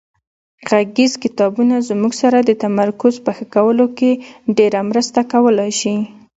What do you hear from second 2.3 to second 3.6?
د تمرکز په ښه